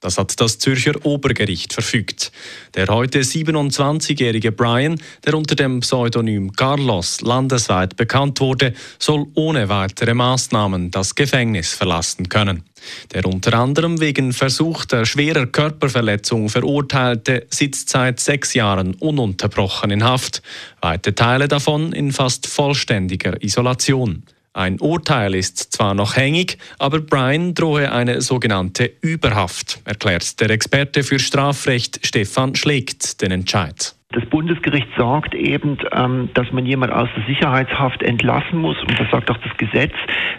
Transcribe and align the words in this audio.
Das 0.00 0.16
hat 0.16 0.40
das 0.40 0.58
Zürcher 0.58 0.94
Obergericht 1.04 1.74
verfügt. 1.74 2.32
Der 2.74 2.86
heute 2.88 3.20
27-jährige 3.20 4.50
Brian, 4.50 4.98
der 5.26 5.34
unter 5.34 5.54
dem 5.54 5.80
Pseudonym 5.80 6.52
Carlos 6.52 7.20
landesweit 7.20 7.96
bekannt 7.96 8.40
wurde, 8.40 8.72
soll 8.98 9.26
ohne 9.34 9.68
weitere 9.68 10.14
Maßnahmen 10.14 10.90
das 10.90 11.14
Gefängnis 11.14 11.74
verlassen 11.74 12.30
können. 12.30 12.64
Der 13.12 13.26
unter 13.26 13.52
anderem 13.52 14.00
wegen 14.00 14.32
versuchter 14.32 15.04
schwerer 15.04 15.46
Körperverletzung 15.46 16.48
verurteilte 16.48 17.46
sitzt 17.50 17.90
seit 17.90 18.20
sechs 18.20 18.54
Jahren 18.54 18.94
ununterbrochen 18.94 19.90
in 19.90 20.02
Haft, 20.02 20.40
weite 20.80 21.14
Teile 21.14 21.46
davon 21.46 21.92
in 21.92 22.12
fast 22.12 22.46
vollständiger 22.46 23.42
Isolation. 23.42 24.22
Ein 24.52 24.80
Urteil 24.80 25.36
ist 25.36 25.72
zwar 25.72 25.94
noch 25.94 26.16
hängig, 26.16 26.58
aber 26.80 27.00
Brian 27.00 27.54
drohe 27.54 27.92
eine 27.92 28.20
sogenannte 28.20 28.90
Überhaft, 29.00 29.80
erklärt 29.84 30.40
der 30.40 30.50
Experte 30.50 31.04
für 31.04 31.20
Strafrecht 31.20 32.04
Stefan 32.04 32.56
Schlägt 32.56 33.22
den 33.22 33.30
Entscheid. 33.30 33.94
Das 34.12 34.26
Bundesgericht 34.26 34.88
sagt 34.98 35.36
eben, 35.36 35.78
ähm, 35.92 36.30
dass 36.34 36.50
man 36.50 36.66
jemand 36.66 36.92
aus 36.92 37.08
der 37.16 37.24
Sicherheitshaft 37.26 38.02
entlassen 38.02 38.58
muss, 38.58 38.76
und 38.80 38.98
das 38.98 39.08
sagt 39.12 39.30
auch 39.30 39.38
das 39.38 39.56
Gesetz, 39.56 39.92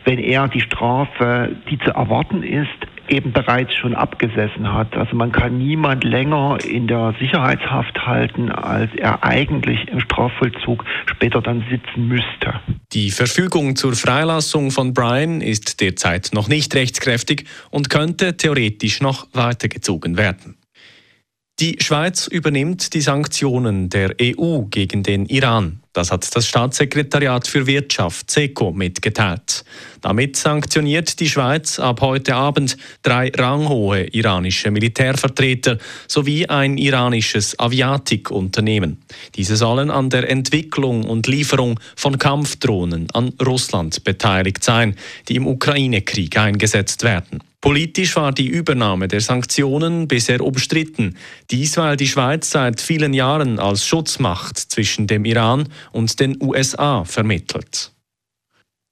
wenn 0.03 0.19
er 0.19 0.49
die 0.49 0.59
Strafe, 0.59 1.55
die 1.69 1.80
zu 1.80 1.91
erwarten 1.91 2.43
ist, 2.43 2.67
eben 3.12 3.34
bereits 3.34 3.73
schon 3.76 3.94
abgesessen 3.94 4.73
hat. 4.73 4.95
Also 4.95 5.16
man 5.16 5.31
kann 5.31 5.58
niemand 5.58 6.04
länger 6.04 6.58
in 6.64 6.88
der 6.88 7.14
Sicherheitshaft 7.20 8.06
halten, 8.06 8.52
als 8.52 8.90
er 8.95 9.23
eigentlich 9.23 9.88
im 9.90 10.00
Strafvollzug 10.00 10.84
später 11.06 11.42
dann 11.42 11.64
sitzen 11.70 12.08
müsste. 12.08 12.59
Die 12.94 13.12
Verfügung 13.12 13.76
zur 13.76 13.94
Freilassung 13.94 14.72
von 14.72 14.94
Brian 14.94 15.42
ist 15.42 15.82
derzeit 15.82 16.32
noch 16.34 16.48
nicht 16.48 16.73
rechtskräftig 16.76 17.45
und 17.70 17.89
könnte 17.89 18.38
theoretisch 18.38 19.02
noch 19.02 19.28
weitergezogen 19.34 20.17
werden. 20.17 20.56
Die 21.62 21.78
Schweiz 21.80 22.26
übernimmt 22.26 22.95
die 22.95 23.02
Sanktionen 23.02 23.88
der 23.88 24.16
EU 24.20 24.62
gegen 24.62 25.04
den 25.04 25.28
Iran. 25.28 25.84
Das 25.94 26.12
hat 26.12 26.36
das 26.36 26.48
Staatssekretariat 26.48 27.45
für 27.45 27.67
Wirtschaft 27.67 28.31
SECO 28.31 28.72
mitgeteilt. 28.72 29.64
Damit 30.02 30.38
sanktioniert 30.38 31.20
die 31.20 31.30
Schweiz 31.30 31.78
ab 31.78 32.02
heute 32.02 32.34
Abend 32.34 32.78
drei 33.04 33.30
ranghohe 33.30 34.06
iranische 34.06 34.72
Militärvertreter 34.72 35.78
sowie 36.08 36.48
ein 36.48 36.80
iranisches 36.80 37.59
Aviatikunternehmen. 37.59 38.98
Diese 39.36 39.56
sollen 39.56 39.92
an 39.92 40.09
der 40.09 40.32
Entwicklung 40.32 41.04
und 41.04 41.28
Lieferung 41.28 41.80
von 41.95 42.17
Kampfdrohnen 42.17 43.06
an 43.14 43.34
Russland 43.39 44.04
beteiligt 44.04 44.64
sein, 44.64 44.95
die 45.30 45.36
im 45.36 45.45
Ukraine-Krieg 45.45 46.36
eingesetzt 46.38 47.04
werden. 47.04 47.44
Politisch 47.62 48.16
war 48.16 48.31
die 48.31 48.48
Übernahme 48.48 49.08
der 49.08 49.22
Sanktionen 49.22 50.08
bisher 50.08 50.42
umstritten. 50.42 51.16
Dies, 51.52 51.78
weil 51.78 51.95
die 51.95 52.08
Schweiz 52.08 52.50
seit 52.50 52.81
vielen 52.81 53.14
Jahren 53.14 53.59
als 53.59 53.86
Schutzmacht 53.86 54.58
zwischen 54.58 55.06
dem 55.06 55.26
Iran 55.26 55.70
und 55.92 56.20
den 56.20 56.42
USA 56.42 57.06
vermittelt. 57.06 57.92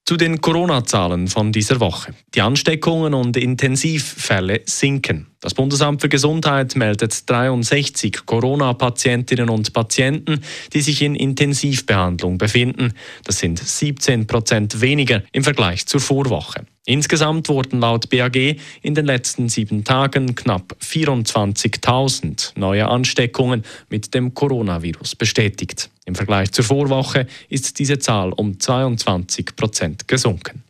Zu 0.06 0.17
den 0.17 0.40
Corona-Zahlen 0.40 1.28
von 1.28 1.52
dieser 1.52 1.80
Woche. 1.80 2.14
Die 2.36 2.42
Ansteckungen 2.42 3.16
und 3.16 3.38
Intensivfälle 3.38 4.62
sinken. 4.66 5.28
Das 5.41 5.53
Bundesamt 5.53 6.01
für 6.01 6.09
Gesundheit 6.09 6.75
meldet 6.75 7.29
63 7.29 8.25
Corona-Patientinnen 8.25 9.50
und 9.50 9.72
Patienten, 9.72 10.41
die 10.73 10.81
sich 10.81 11.01
in 11.01 11.16
Intensivbehandlung 11.16 12.38
befinden. 12.38 12.94
Das 13.23 13.39
sind 13.39 13.57
17 13.57 14.28
Prozent 14.28 14.81
weniger 14.81 15.23
im 15.31 15.45
Vergleich 15.45 15.85
zur 15.85 16.01
Vorwoche. 16.01 16.66
Insgesamt 16.85 17.47
wurden 17.47 17.79
laut 17.79 18.09
BAG 18.09 18.57
in 18.81 18.95
den 18.95 19.05
letzten 19.05 19.47
sieben 19.47 19.85
Tagen 19.85 20.35
knapp 20.35 20.75
24.000 20.81 22.59
neue 22.59 22.89
Ansteckungen 22.89 23.63
mit 23.89 24.13
dem 24.13 24.33
Coronavirus 24.33 25.16
bestätigt. 25.16 25.89
Im 26.03 26.16
Vergleich 26.16 26.51
zur 26.51 26.66
Vorwoche 26.66 27.28
ist 27.47 27.79
diese 27.79 27.99
Zahl 27.99 28.33
um 28.33 28.59
22 28.59 29.55
Prozent 29.55 30.05
gesunken. 30.07 30.63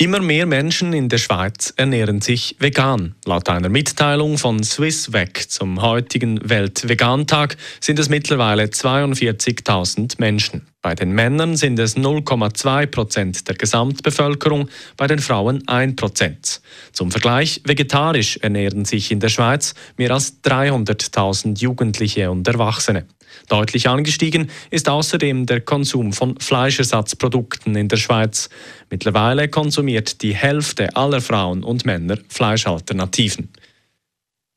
Immer 0.00 0.20
mehr 0.20 0.46
Menschen 0.46 0.94
in 0.94 1.10
der 1.10 1.18
Schweiz 1.18 1.74
ernähren 1.76 2.22
sich 2.22 2.56
vegan. 2.58 3.16
Laut 3.26 3.50
einer 3.50 3.68
Mitteilung 3.68 4.38
von 4.38 4.62
SwissVec 4.62 5.50
zum 5.50 5.82
heutigen 5.82 6.40
Weltvegantag 6.42 7.58
sind 7.80 7.98
es 7.98 8.08
mittlerweile 8.08 8.64
42.000 8.64 10.14
Menschen. 10.16 10.66
Bei 10.80 10.94
den 10.94 11.12
Männern 11.12 11.54
sind 11.54 11.78
es 11.78 11.98
0,2 11.98 12.86
Prozent 12.86 13.46
der 13.46 13.56
Gesamtbevölkerung, 13.56 14.70
bei 14.96 15.06
den 15.06 15.18
Frauen 15.18 15.68
1 15.68 15.96
Prozent. 15.96 16.62
Zum 16.92 17.10
Vergleich, 17.10 17.60
vegetarisch 17.66 18.38
ernähren 18.38 18.86
sich 18.86 19.12
in 19.12 19.20
der 19.20 19.28
Schweiz 19.28 19.74
mehr 19.98 20.12
als 20.12 20.42
300.000 20.42 21.60
Jugendliche 21.60 22.30
und 22.30 22.48
Erwachsene. 22.48 23.04
Deutlich 23.48 23.88
angestiegen 23.88 24.50
ist 24.70 24.88
außerdem 24.88 25.46
der 25.46 25.60
Konsum 25.60 26.12
von 26.12 26.38
Fleischersatzprodukten 26.38 27.76
in 27.76 27.88
der 27.88 27.96
Schweiz. 27.96 28.48
Mittlerweile 28.90 29.48
konsumiert 29.48 30.22
die 30.22 30.34
Hälfte 30.34 30.96
aller 30.96 31.20
Frauen 31.20 31.64
und 31.64 31.84
Männer 31.84 32.18
Fleischalternativen. 32.28 33.50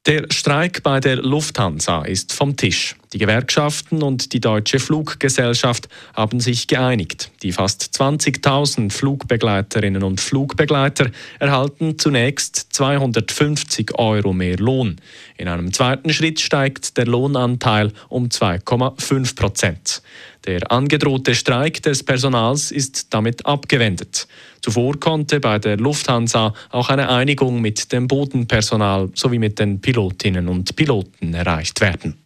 Der 0.06 0.26
Streik 0.32 0.84
bei 0.84 1.00
der 1.00 1.16
Lufthansa 1.16 2.04
ist 2.04 2.34
vom 2.34 2.58
Tisch. 2.58 2.96
Die 3.14 3.20
Gewerkschaften 3.20 4.02
und 4.02 4.34
die 4.34 4.40
Deutsche 4.40 4.80
Fluggesellschaft 4.80 5.88
haben 6.16 6.40
sich 6.40 6.66
geeinigt. 6.66 7.30
Die 7.44 7.52
fast 7.52 7.84
20.000 7.96 8.92
Flugbegleiterinnen 8.92 10.02
und 10.02 10.20
Flugbegleiter 10.20 11.12
erhalten 11.38 12.00
zunächst 12.00 12.74
250 12.74 14.00
Euro 14.00 14.34
mehr 14.34 14.58
Lohn. 14.58 14.96
In 15.38 15.48
einem 15.48 15.72
zweiten 15.72 16.12
Schritt 16.12 16.40
steigt 16.40 16.98
der 16.98 17.06
Lohnanteil 17.06 17.92
um 18.10 18.30
2,5 18.30 19.36
Prozent. 19.36 20.02
Der 20.46 20.72
angedrohte 20.72 21.36
Streik 21.36 21.84
des 21.84 22.04
Personals 22.04 22.72
ist 22.72 23.14
damit 23.14 23.46
abgewendet. 23.46 24.28
Zuvor 24.62 25.00
konnte 25.00 25.40
bei 25.40 25.60
der 25.60 25.78
Lufthansa 25.78 26.54
auch 26.72 26.90
eine 26.90 27.10
Einigung 27.10 27.62
mit 27.62 27.92
dem 27.92 28.08
Bodenpersonal 28.08 29.12
sowie 29.14 29.40
mit 29.40 29.60
den 29.60 29.80
Pilotinnen 29.80 30.48
und 30.48 30.76
Piloten 30.76 31.36
erreicht 31.36 31.80
werden. 31.80 32.23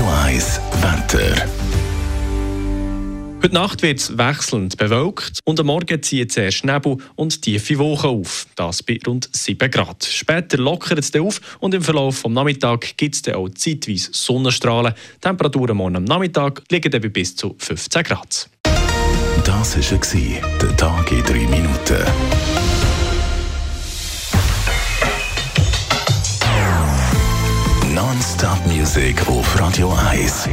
Radio 0.00 0.14
1 0.24 0.60
Wetter. 0.80 1.46
Heute 3.42 3.54
Nacht 3.54 3.82
wird 3.82 3.98
es 3.98 4.16
wechselnd 4.16 4.78
bewölkt 4.78 5.40
und 5.44 5.60
am 5.60 5.66
Morgen 5.66 6.02
zieht 6.02 6.32
zuerst 6.32 6.64
Nebel 6.64 6.96
und 7.16 7.42
tiefe 7.42 7.78
Wochen 7.78 8.06
auf. 8.06 8.46
Das 8.56 8.82
bei 8.82 8.98
rund 9.06 9.28
7 9.30 9.70
Grad. 9.70 10.02
Später 10.06 10.56
lockert 10.56 11.00
es 11.00 11.14
auf 11.14 11.58
und 11.60 11.74
im 11.74 11.82
Verlauf 11.82 12.22
des 12.22 12.32
Nachmittags 12.32 12.94
gibt 12.96 13.14
es 13.14 13.34
auch 13.34 13.50
zeitweise 13.50 14.08
Sonnenstrahlen. 14.12 14.94
Die 15.16 15.20
Temperaturen 15.20 15.76
morgen 15.76 15.96
am 15.96 16.04
Nachmittag 16.04 16.62
liegen 16.70 16.90
dann 16.90 17.12
bis 17.12 17.36
zu 17.36 17.54
15 17.58 18.02
Grad. 18.02 18.48
Das 19.44 19.76
war 19.76 20.58
der 20.62 20.76
Tag 20.78 21.12
in 21.12 21.22
3 21.22 21.32
Minuten. 21.34 22.79
Non-Stop-Musik 28.90 29.28
auf 29.28 29.60
Radio 29.60 29.96
1. 30.10 30.48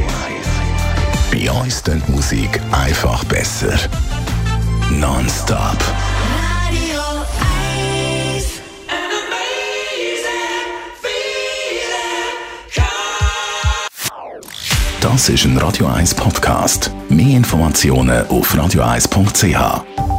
Bei 1.32 1.50
uns 1.50 1.82
klingt 1.82 2.08
Musik 2.08 2.60
einfach 2.70 3.24
besser. 3.24 3.76
Non-Stop. 4.92 5.58
Radio 5.58 7.00
1. 8.36 8.44
Das 15.00 15.28
ist 15.28 15.44
ein 15.44 15.58
Radio 15.58 15.88
1 15.88 16.14
Podcast. 16.14 16.92
Mehr 17.08 17.38
Informationen 17.38 18.24
auf 18.28 18.54
radio1.ch. 18.54 20.17